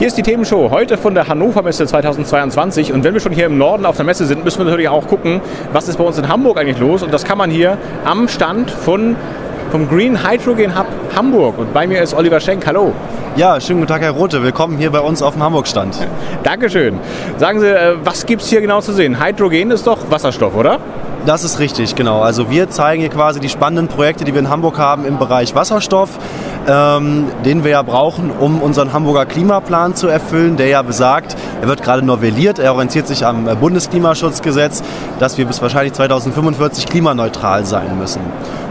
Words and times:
Hier 0.00 0.06
ist 0.06 0.16
die 0.16 0.22
Themenshow, 0.22 0.70
heute 0.70 0.96
von 0.96 1.14
der 1.14 1.28
Hannover 1.28 1.60
Messe 1.60 1.84
2022. 1.84 2.90
Und 2.94 3.04
wenn 3.04 3.12
wir 3.12 3.20
schon 3.20 3.32
hier 3.32 3.44
im 3.44 3.58
Norden 3.58 3.84
auf 3.84 3.96
der 3.96 4.06
Messe 4.06 4.24
sind, 4.24 4.42
müssen 4.44 4.60
wir 4.60 4.64
natürlich 4.64 4.88
auch 4.88 5.06
gucken, 5.06 5.42
was 5.74 5.88
ist 5.88 5.98
bei 5.98 6.04
uns 6.04 6.16
in 6.16 6.26
Hamburg 6.26 6.58
eigentlich 6.58 6.78
los. 6.78 7.02
Und 7.02 7.12
das 7.12 7.22
kann 7.22 7.36
man 7.36 7.50
hier 7.50 7.76
am 8.06 8.26
Stand 8.26 8.70
von, 8.70 9.14
vom 9.70 9.90
Green 9.90 10.26
Hydrogen 10.26 10.74
Hub 10.78 10.86
Hamburg. 11.14 11.58
Und 11.58 11.74
bei 11.74 11.86
mir 11.86 12.00
ist 12.00 12.14
Oliver 12.14 12.40
Schenk. 12.40 12.66
Hallo. 12.66 12.94
Ja, 13.36 13.60
schönen 13.60 13.80
guten 13.80 13.92
Tag, 13.92 14.00
Herr 14.00 14.12
Rote. 14.12 14.42
Willkommen 14.42 14.78
hier 14.78 14.90
bei 14.90 15.00
uns 15.00 15.20
auf 15.20 15.34
dem 15.34 15.42
Hamburg-Stand. 15.42 15.98
Dankeschön. 16.44 16.98
Sagen 17.36 17.60
Sie, 17.60 17.68
äh, 17.68 17.96
was 18.02 18.24
gibt 18.24 18.40
es 18.40 18.48
hier 18.48 18.62
genau 18.62 18.80
zu 18.80 18.94
sehen? 18.94 19.22
Hydrogen 19.22 19.70
ist 19.70 19.86
doch 19.86 20.10
Wasserstoff, 20.10 20.56
oder? 20.56 20.78
Das 21.26 21.44
ist 21.44 21.58
richtig, 21.58 21.94
genau. 21.96 22.20
Also 22.22 22.48
wir 22.48 22.70
zeigen 22.70 23.02
hier 23.02 23.10
quasi 23.10 23.40
die 23.40 23.50
spannenden 23.50 23.88
Projekte, 23.88 24.24
die 24.24 24.32
wir 24.32 24.40
in 24.40 24.48
Hamburg 24.48 24.78
haben 24.78 25.04
im 25.04 25.18
Bereich 25.18 25.54
Wasserstoff, 25.54 26.18
ähm, 26.66 27.26
den 27.44 27.62
wir 27.62 27.72
ja 27.72 27.82
brauchen, 27.82 28.30
um 28.30 28.62
unseren 28.62 28.94
Hamburger 28.94 29.26
Klimaplan 29.26 29.94
zu 29.94 30.08
erfüllen, 30.08 30.56
der 30.56 30.68
ja 30.68 30.80
besagt, 30.80 31.36
er 31.60 31.68
wird 31.68 31.82
gerade 31.82 32.02
novelliert, 32.02 32.58
er 32.58 32.72
orientiert 32.72 33.06
sich 33.06 33.26
am 33.26 33.46
äh, 33.46 33.54
Bundesklimaschutzgesetz, 33.54 34.82
dass 35.18 35.36
wir 35.36 35.44
bis 35.44 35.60
wahrscheinlich 35.60 35.92
2045 35.92 36.86
klimaneutral 36.86 37.66
sein 37.66 37.98
müssen. 37.98 38.20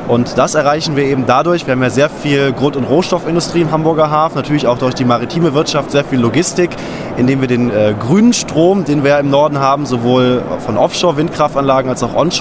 Und 0.10 0.40
das 0.40 0.56
erreichen 0.56 0.96
wir 0.96 1.04
eben 1.04 1.28
dadurch, 1.28 1.68
wir 1.68 1.74
haben 1.74 1.84
ja 1.84 1.92
sehr 1.92 2.10
viel 2.10 2.52
Grund- 2.52 2.76
und 2.76 2.84
Rohstoffindustrie 2.84 3.62
im 3.62 3.70
Hamburger 3.70 4.10
Hafen, 4.10 4.38
natürlich 4.38 4.66
auch 4.66 4.80
durch 4.80 4.96
die 4.96 5.06
maritime 5.06 5.54
Wirtschaft 5.54 5.92
sehr 5.92 6.04
viel 6.04 6.20
Logistik, 6.20 6.72
indem 7.16 7.42
wir 7.42 7.48
den 7.48 7.70
äh, 7.70 7.94
grünen 7.94 8.34
Strom, 8.34 8.86
den 8.86 9.04
wir 9.04 9.20
im 9.20 9.30
Norden 9.30 9.60
haben, 9.60 9.86
sowohl 9.86 10.42
von 10.66 10.78
Offshore-Windkraftanlagen 10.78 11.92
als 11.92 12.02
auch 12.02 12.16
Onshore, 12.16 12.39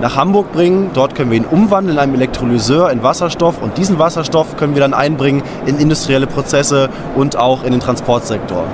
nach 0.00 0.16
Hamburg 0.16 0.52
bringen. 0.52 0.90
Dort 0.94 1.14
können 1.14 1.30
wir 1.30 1.38
ihn 1.38 1.44
umwandeln 1.44 1.96
in 1.96 2.02
einem 2.02 2.14
Elektrolyseur 2.14 2.90
in 2.90 3.02
Wasserstoff 3.02 3.60
und 3.60 3.78
diesen 3.78 3.98
Wasserstoff 3.98 4.56
können 4.56 4.74
wir 4.74 4.80
dann 4.80 4.94
einbringen 4.94 5.42
in 5.66 5.78
industrielle 5.78 6.26
Prozesse 6.26 6.88
und 7.16 7.36
auch 7.36 7.64
in 7.64 7.72
den 7.72 7.80
Transportsektor. 7.80 8.64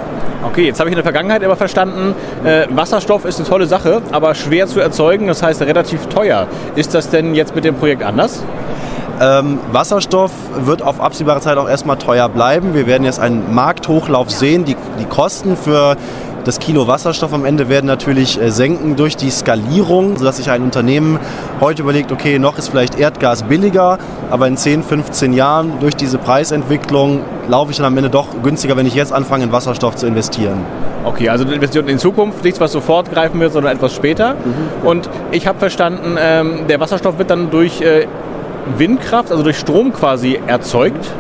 Okay, 0.45 0.67
jetzt 0.67 0.79
habe 0.79 0.89
ich 0.89 0.93
in 0.93 0.97
der 0.97 1.05
Vergangenheit 1.05 1.43
immer 1.43 1.57
verstanden, 1.57 2.15
äh, 2.45 2.67
Wasserstoff 2.71 3.25
ist 3.25 3.39
eine 3.39 3.49
tolle 3.49 3.67
Sache, 3.67 4.01
aber 4.13 4.35
schwer 4.35 4.67
zu 4.67 4.81
erzeugen, 4.81 5.27
das 5.27 5.43
heißt 5.43 5.63
relativ 5.63 6.07
teuer. 6.07 6.47
Ist 6.77 6.95
das 6.95 7.11
denn 7.11 7.35
jetzt 7.35 7.55
mit 7.55 7.65
dem 7.65 7.75
Projekt 7.75 8.05
anders? 8.05 8.45
Ähm, 9.21 9.59
Wasserstoff 9.73 10.31
wird 10.65 10.81
auf 10.83 11.01
absehbare 11.01 11.41
Zeit 11.41 11.59
auch 11.59 11.69
erstmal 11.69 11.97
teuer 11.97 12.29
bleiben. 12.29 12.73
Wir 12.75 12.87
werden 12.87 13.05
jetzt 13.05 13.19
einen 13.19 13.53
Markthochlauf 13.53 14.31
sehen. 14.31 14.65
Die, 14.65 14.77
die 15.01 15.07
Kosten 15.07 15.57
für 15.57 15.97
das 16.49 16.61
Kilo 16.61 16.87
Wasserstoff 16.87 17.35
am 17.35 17.45
Ende 17.45 17.69
werden 17.69 17.85
natürlich 17.85 18.41
äh, 18.41 18.51
senken 18.51 18.97
durch 18.97 19.19
die 19.19 19.29
Skalierung, 19.29 20.17
sodass 20.17 20.39
sich 20.39 20.51
ein 20.51 20.63
Unternehmen 20.63 21.19
heute 21.61 21.83
überlegt, 21.83 22.11
okay, 22.11 22.39
noch 22.39 22.57
ist 22.57 22.69
vielleicht 22.69 22.99
Erdgas 22.99 23.43
billiger, 23.43 23.99
aber 24.31 24.49
in 24.49 24.57
10, 24.57 24.83
15 24.83 25.35
Jahren 25.35 25.75
durch 25.81 25.95
diese 25.95 26.17
Preisentwicklung 26.17 27.21
laufe 27.49 27.73
ich 27.73 27.77
dann 27.77 27.85
am 27.85 27.95
Ende 27.99 28.09
doch 28.09 28.29
günstiger, 28.43 28.79
wenn 28.79 28.87
ich 28.87 28.95
jetzt 28.95 29.13
anfange, 29.13 29.45
in 29.45 29.53
Wasserstoff 29.53 29.97
zu 29.97 30.07
investieren. 30.07 30.65
Okay, 31.05 31.29
also 31.29 31.45
eine 31.45 31.53
Investition 31.53 31.87
in 31.87 31.99
Zukunft, 31.99 32.43
nichts, 32.43 32.59
was 32.61 32.73
sofort 32.73 33.13
greifen 33.13 33.39
wird, 33.41 33.53
sondern 33.53 33.77
etwas 33.77 33.95
später. 33.95 34.35
Und 34.85 35.11
ich 35.33 35.47
habe 35.47 35.59
verstanden, 35.59 36.17
ähm, 36.19 36.61
der 36.67 36.81
Wasserstoff 36.81 37.19
wird 37.19 37.29
dann 37.29 37.51
durch 37.51 37.83
äh, 37.83 38.07
Windkraft, 38.79 39.31
also 39.31 39.43
durch 39.43 39.59
Strom 39.59 39.93
quasi 39.93 40.41
erzeugt. 40.47 41.11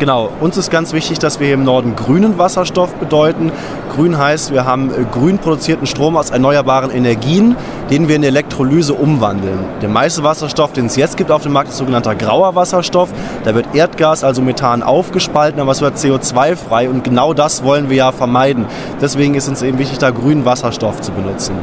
Genau, 0.00 0.28
uns 0.40 0.56
ist 0.56 0.72
ganz 0.72 0.92
wichtig, 0.92 1.20
dass 1.20 1.38
wir 1.38 1.46
hier 1.46 1.54
im 1.54 1.62
Norden 1.62 1.94
grünen 1.94 2.36
Wasserstoff 2.36 2.92
bedeuten. 2.94 3.52
Grün 3.94 4.18
heißt, 4.18 4.52
wir 4.52 4.64
haben 4.64 4.90
äh, 4.90 5.04
grün 5.12 5.38
produzierten 5.38 5.86
Strom 5.86 6.16
aus 6.16 6.30
erneuerbaren 6.30 6.90
Energien, 6.90 7.54
den 7.90 8.08
wir 8.08 8.16
in 8.16 8.24
Elektrolyse 8.24 8.92
umwandeln. 8.92 9.60
Der 9.82 9.88
meiste 9.88 10.24
Wasserstoff, 10.24 10.72
den 10.72 10.86
es 10.86 10.96
jetzt 10.96 11.16
gibt 11.16 11.30
auf 11.30 11.44
dem 11.44 11.52
Markt, 11.52 11.68
ist 11.68 11.76
sogenannter 11.76 12.16
grauer 12.16 12.56
Wasserstoff. 12.56 13.10
Da 13.44 13.54
wird 13.54 13.66
Erdgas, 13.72 14.24
also 14.24 14.42
Methan, 14.42 14.82
aufgespalten, 14.82 15.60
aber 15.60 15.70
es 15.70 15.80
wird 15.80 15.94
CO2-frei 15.96 16.90
und 16.90 17.04
genau 17.04 17.32
das 17.32 17.62
wollen 17.62 17.88
wir 17.88 17.96
ja 17.96 18.12
vermeiden. 18.12 18.66
Deswegen 19.00 19.36
ist 19.36 19.48
uns 19.48 19.62
eben 19.62 19.78
wichtig, 19.78 19.98
da 19.98 20.10
grünen 20.10 20.44
Wasserstoff 20.44 21.02
zu 21.02 21.12
benutzen. 21.12 21.54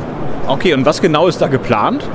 Okay, 0.48 0.74
und 0.74 0.86
was 0.86 1.02
genau 1.02 1.28
ist 1.28 1.42
da 1.42 1.48
geplant? 1.48 2.06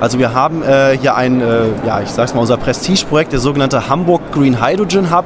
Also 0.00 0.18
wir 0.18 0.32
haben 0.32 0.62
äh, 0.62 0.96
hier 1.00 1.16
ein, 1.16 1.40
äh, 1.40 1.64
ja, 1.84 2.00
ich 2.00 2.10
sag's 2.10 2.32
mal, 2.34 2.40
unser 2.40 2.56
Prestigeprojekt, 2.56 3.32
der 3.32 3.40
sogenannte 3.40 3.88
Hamburg 3.88 4.20
Green 4.32 4.64
Hydrogen 4.64 5.14
Hub. 5.14 5.24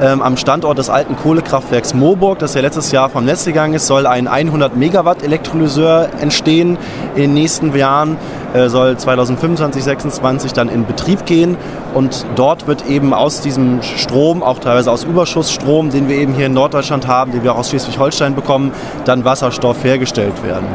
Ähm, 0.00 0.20
am 0.20 0.36
Standort 0.36 0.76
des 0.76 0.90
alten 0.90 1.16
Kohlekraftwerks 1.16 1.94
Moorburg, 1.94 2.38
das 2.38 2.52
ja 2.52 2.60
letztes 2.60 2.92
Jahr 2.92 3.08
vom 3.08 3.24
Netz 3.24 3.46
gegangen 3.46 3.72
ist, 3.72 3.86
soll 3.86 4.06
ein 4.06 4.28
100 4.28 4.76
Megawatt 4.76 5.22
Elektrolyseur 5.22 6.10
entstehen 6.20 6.76
in 7.14 7.22
den 7.22 7.34
nächsten 7.34 7.74
Jahren. 7.74 8.18
Äh, 8.54 8.68
soll 8.68 8.96
2025, 8.96 9.82
2026 9.82 10.52
dann 10.52 10.68
in 10.68 10.86
Betrieb 10.86 11.26
gehen. 11.26 11.56
Und 11.94 12.26
dort 12.36 12.66
wird 12.66 12.86
eben 12.88 13.12
aus 13.12 13.40
diesem 13.40 13.82
Strom, 13.82 14.42
auch 14.42 14.58
teilweise 14.58 14.90
aus 14.90 15.04
Überschussstrom, 15.04 15.90
den 15.90 16.08
wir 16.08 16.16
eben 16.16 16.34
hier 16.34 16.46
in 16.46 16.54
Norddeutschland 16.54 17.06
haben, 17.06 17.32
den 17.32 17.42
wir 17.42 17.52
auch 17.52 17.58
aus 17.58 17.70
Schleswig-Holstein 17.70 18.34
bekommen, 18.34 18.72
dann 19.04 19.24
Wasserstoff 19.24 19.82
hergestellt 19.84 20.42
werden. 20.42 20.66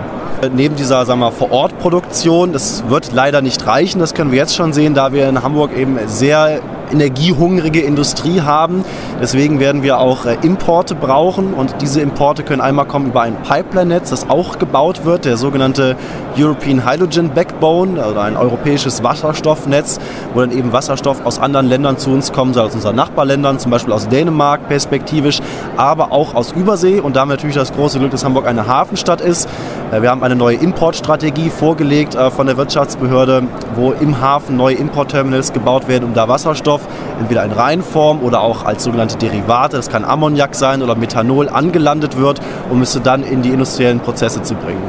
Äh, 0.41 0.49
Neben 0.49 0.75
dieser 0.75 1.05
sagen 1.05 1.19
wir, 1.19 1.31
Vor-Ort-Produktion, 1.31 2.53
das 2.53 2.83
wird 2.89 3.11
leider 3.13 3.41
nicht 3.41 3.65
reichen, 3.67 3.99
das 3.99 4.13
können 4.13 4.31
wir 4.31 4.39
jetzt 4.39 4.55
schon 4.55 4.73
sehen, 4.73 4.93
da 4.93 5.13
wir 5.13 5.29
in 5.29 5.43
Hamburg 5.43 5.75
eben 5.77 5.97
sehr 6.07 6.61
energiehungrige 6.91 7.81
Industrie 7.81 8.41
haben. 8.41 8.83
Deswegen 9.21 9.59
werden 9.59 9.83
wir 9.83 9.99
auch 9.99 10.25
äh, 10.25 10.37
Importe 10.41 10.95
brauchen 10.95 11.53
und 11.53 11.75
diese 11.81 12.01
Importe 12.01 12.43
können 12.43 12.61
einmal 12.61 12.85
kommen 12.85 13.07
über 13.07 13.21
ein 13.21 13.37
Pipeline-Netz, 13.43 14.09
das 14.09 14.29
auch 14.29 14.59
gebaut 14.59 15.05
wird, 15.05 15.25
der 15.25 15.37
sogenannte 15.37 15.95
European 16.37 16.85
Hydrogen 16.89 17.29
Backbone 17.29 18.03
oder 18.05 18.23
ein 18.23 18.35
europäisches 18.35 19.03
Wasserstoffnetz, 19.03 19.99
wo 20.33 20.41
dann 20.41 20.51
eben 20.51 20.73
Wasserstoff 20.73 21.25
aus 21.25 21.39
anderen 21.39 21.67
Ländern 21.67 21.97
zu 21.97 22.09
uns 22.11 22.31
kommen 22.33 22.53
soll, 22.53 22.65
aus 22.65 22.75
unseren 22.75 22.95
Nachbarländern, 22.95 23.59
zum 23.59 23.71
Beispiel 23.71 23.93
aus 23.93 24.07
Dänemark 24.09 24.67
perspektivisch, 24.67 25.39
aber 25.77 26.11
auch 26.11 26.35
aus 26.35 26.51
Übersee. 26.51 26.99
Und 26.99 27.15
da 27.15 27.21
haben 27.21 27.29
wir 27.29 27.35
natürlich 27.35 27.55
das 27.55 27.73
große 27.73 27.99
Glück, 27.99 28.11
dass 28.11 28.25
Hamburg 28.25 28.47
eine 28.47 28.67
Hafenstadt 28.67 29.21
ist. 29.21 29.47
Äh, 29.91 30.01
Wir 30.01 30.09
haben 30.09 30.23
eine 30.23 30.35
neue 30.35 30.55
Importstrategie 30.55 31.49
vorgelegt 31.49 32.15
äh, 32.15 32.31
von 32.31 32.47
der 32.47 32.57
Wirtschaftsbehörde, 32.57 33.43
wo 33.75 33.91
im 33.91 34.21
Hafen 34.21 34.55
neue 34.57 34.75
Importterminals 34.75 35.53
gebaut 35.53 35.87
werden, 35.87 36.05
um 36.05 36.13
da 36.13 36.27
Wasserstoff 36.27 36.81
entweder 37.19 37.43
in 37.43 37.51
Reinform 37.51 38.21
oder 38.21 38.41
auch 38.41 38.65
als 38.65 38.83
sogenannte 38.83 39.17
Derivate, 39.17 39.77
das 39.77 39.89
kann 39.89 40.05
Ammoniak 40.05 40.55
sein 40.55 40.81
oder 40.81 40.95
Methanol, 40.95 41.49
angelandet 41.49 42.17
wird, 42.17 42.39
um 42.69 42.81
es 42.81 42.99
dann 43.03 43.23
in 43.23 43.41
die 43.41 43.49
industriellen 43.49 43.99
Prozesse 43.99 44.41
zu 44.43 44.55
bringen. 44.55 44.81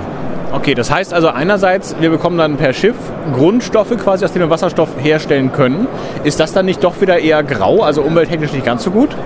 Okay, 0.53 0.75
das 0.75 0.91
heißt 0.91 1.15
also 1.15 1.29
einerseits, 1.29 1.97
wir 1.99 2.11
bekommen 2.11 2.37
dann 2.37 2.57
per 2.57 2.75
Schiff 2.75 2.97
Grundstoffe 3.35 3.97
quasi, 3.97 4.25
aus 4.25 4.33
denen 4.33 4.45
wir 4.45 4.51
Wasserstoff 4.51 4.91
herstellen 4.99 5.51
können. 5.51 5.89
Ist 6.25 6.41
das 6.41 6.53
dann 6.53 6.67
nicht 6.67 6.85
doch 6.85 7.01
wieder 7.01 7.19
eher 7.19 7.43
grau, 7.43 7.83
also 7.83 8.03
umwelttechnisch 8.03 8.53
nicht 8.53 8.67
ganz 8.67 8.85
so 8.85 8.91
gut? 8.91 9.17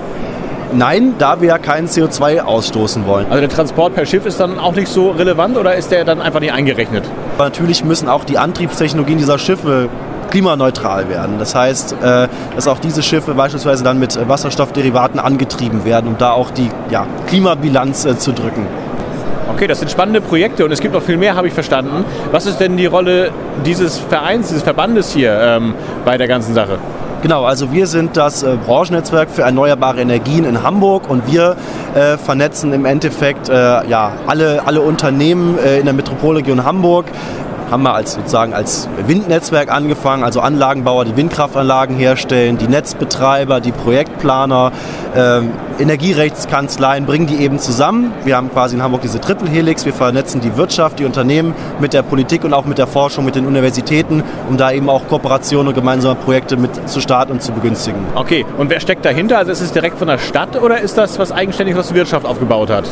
Nein, 0.73 1.15
da 1.19 1.41
wir 1.41 1.49
ja 1.49 1.59
kein 1.59 1.87
CO2 1.87 2.41
ausstoßen 2.41 3.07
wollen. 3.07 3.27
Also 3.29 3.41
der 3.41 3.49
Transport 3.49 3.95
per 3.95 4.05
Schiff 4.05 4.27
ist 4.27 4.41
dann 4.41 4.59
auch 4.59 4.75
nicht 4.75 4.89
so 4.89 5.11
relevant 5.11 5.57
oder 5.57 5.75
ist 5.75 5.91
der 5.91 6.05
dann 6.05 6.21
einfach 6.21 6.41
nicht 6.41 6.53
eingerechnet? 6.53 7.05
Aber 7.37 7.45
natürlich 7.45 7.85
müssen 7.85 8.09
auch 8.09 8.25
die 8.25 8.39
Antriebstechnologien 8.39 9.19
dieser 9.19 9.39
Schiffe 9.39 9.89
klimaneutral 10.31 11.09
werden. 11.09 11.39
Das 11.39 11.55
heißt, 11.55 11.93
äh, 12.03 12.29
dass 12.55 12.67
auch 12.67 12.79
diese 12.79 13.03
Schiffe 13.03 13.35
beispielsweise 13.35 13.85
dann 13.85 13.99
mit 13.99 14.19
Wasserstoffderivaten 14.29 15.21
angetrieben 15.21 15.85
werden, 15.85 16.09
um 16.09 16.19
da 16.19 16.33
auch 16.33 16.51
die 16.51 16.69
ja, 16.91 17.07
Klimabilanz 17.29 18.05
äh, 18.05 18.19
zu 18.19 18.33
drücken. 18.33 18.67
Okay, 19.55 19.69
das 19.69 19.79
sind 19.79 19.91
spannende 19.91 20.21
Projekte 20.21 20.65
und 20.65 20.73
es 20.73 20.81
gibt 20.81 20.93
noch 20.93 21.03
viel 21.03 21.17
mehr, 21.17 21.37
habe 21.37 21.47
ich 21.47 21.55
verstanden. 21.55 22.05
Was 22.33 22.47
ist 22.47 22.59
denn 22.59 22.77
die 22.77 22.87
Rolle 22.87 23.31
dieses 23.65 23.99
Vereins, 23.99 24.49
dieses 24.49 24.65
Verbandes 24.65 25.13
hier 25.13 25.39
ähm, 25.41 25.75
bei 26.05 26.19
der 26.19 26.27
ganzen 26.27 26.53
Sache? 26.53 26.79
Genau, 27.23 27.45
also 27.45 27.73
wir 27.73 27.87
sind 27.87 28.17
das 28.17 28.43
äh, 28.43 28.57
Branchennetzwerk 28.67 29.31
für 29.31 29.43
erneuerbare 29.43 30.01
Energien 30.01 30.45
in 30.45 30.63
Hamburg 30.63 31.09
und 31.09 31.27
wir 31.27 31.57
äh, 31.95 32.19
vernetzen 32.19 32.73
im 32.73 32.85
Endeffekt 32.85 33.49
äh, 33.49 33.53
ja, 33.89 34.13
alle, 34.27 34.67
alle 34.67 34.83
Unternehmen 34.83 35.59
äh, 35.59 35.79
in 35.79 35.87
der 35.87 35.95
Metropolregion 35.95 36.65
Hamburg. 36.65 37.07
Haben 37.71 37.83
wir 37.83 37.95
als, 37.95 38.15
sozusagen 38.15 38.55
als 38.55 38.89
Windnetzwerk 39.07 39.73
angefangen, 39.73 40.23
also 40.23 40.41
Anlagenbauer, 40.41 41.05
die 41.05 41.17
Windkraftanlagen 41.17 41.97
herstellen, 41.97 42.59
die 42.59 42.69
Netzbetreiber, 42.69 43.61
die 43.61 43.73
Projektplaner, 43.73 44.71
ähm, 45.17 45.51
Energierechtskanzleien 45.79 47.07
bringen 47.07 47.27
die 47.27 47.37
eben 47.37 47.59
zusammen. 47.59 48.13
Wir 48.25 48.37
haben 48.37 48.51
quasi 48.51 48.77
in 48.77 48.83
Hamburg 48.83 49.03
diese 49.03 49.21
Triple 49.21 49.49
Helix. 49.49 49.85
Wir 49.85 49.93
vernetzen 49.93 50.41
die 50.41 50.57
Wirtschaft, 50.57 50.99
die 50.99 51.05
Unternehmen 51.05 51.55
mit 51.81 51.93
der 51.93 52.03
Politik 52.03 52.45
und 52.45 52.55
auch 52.55 52.65
mit 52.65 52.79
der 52.79 52.87
Forschung, 52.87 53.25
mit 53.25 53.35
den 53.35 53.47
Universitäten, 53.47 54.23
um 54.49 54.57
da 54.57 54.71
eben 54.71 54.89
auch 54.89 55.07
Kooperationen 55.09 55.69
und 55.69 55.75
gemeinsame 55.75 56.15
Projekte 56.15 56.57
mit 56.57 56.89
zu 56.89 57.01
starten 57.01 57.33
und 57.33 57.43
zu 57.43 57.53
begünstigen. 57.53 57.99
Okay, 58.15 58.47
und 58.57 58.71
wer 58.71 58.81
steckt 58.81 59.05
dahinter? 59.05 59.39
Also 59.39 59.53
ist 59.53 59.61
es 59.61 59.73
direkt 59.73 59.99
von 59.99 60.09
der 60.09 60.19
Stadt 60.19 60.61
oder 60.61 60.81
ist 60.81 60.97
das 60.97 61.19
was 61.19 61.33
Eigenständiges, 61.33 61.81
was 61.81 61.89
die 61.89 61.95
Wirtschaft 61.95 62.25
aufgebaut 62.25 62.71
hat? 62.71 62.85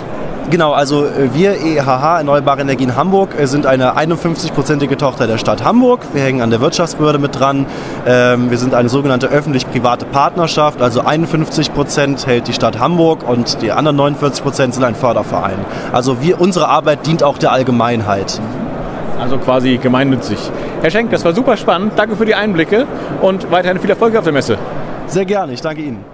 Genau, 0.50 0.72
also 0.72 1.06
äh, 1.06 1.32
wir 1.32 1.52
EHH 1.52 2.18
Erneuerbare 2.18 2.60
Energien 2.60 2.94
Hamburg 2.96 3.30
äh, 3.38 3.46
sind 3.46 3.64
eine 3.64 3.96
51-prozentige 3.96 4.96
Tochter 4.98 5.26
der 5.26 5.38
Stadt 5.38 5.64
Hamburg. 5.64 6.00
Wir 6.12 6.22
hängen 6.22 6.42
an 6.42 6.50
der 6.50 6.60
Wirtschaftsbehörde 6.60 7.18
mit 7.18 7.38
dran. 7.38 7.64
Ähm, 8.06 8.50
wir 8.50 8.58
sind 8.58 8.74
eine 8.74 8.90
sogenannte 8.90 9.28
öffentlich-private 9.28 10.04
Partnerschaft. 10.04 10.82
Also 10.82 11.00
51 11.00 11.72
Prozent 11.72 12.26
hält 12.26 12.46
die 12.46 12.52
Stadt 12.52 12.78
Hamburg 12.78 13.26
und 13.26 13.62
die 13.62 13.72
anderen 13.72 13.96
49 13.96 14.44
Prozent 14.44 14.74
sind 14.74 14.84
ein 14.84 14.94
Förderverein. 14.94 15.56
Also 15.92 16.20
wir, 16.20 16.40
unsere 16.40 16.68
Arbeit 16.68 17.06
dient 17.06 17.22
auch 17.22 17.38
der 17.38 17.52
Allgemeinheit. 17.52 18.40
Also 19.18 19.38
quasi 19.38 19.78
gemeinnützig. 19.78 20.38
Herr 20.82 20.90
Schenk, 20.90 21.10
das 21.10 21.24
war 21.24 21.32
super 21.32 21.56
spannend. 21.56 21.92
Danke 21.96 22.16
für 22.16 22.26
die 22.26 22.34
Einblicke 22.34 22.86
und 23.22 23.50
weiterhin 23.50 23.78
viel 23.80 23.90
Erfolg 23.90 24.14
auf 24.16 24.24
der 24.24 24.32
Messe. 24.32 24.58
Sehr 25.06 25.24
gerne, 25.24 25.52
ich 25.54 25.62
danke 25.62 25.80
Ihnen. 25.80 26.13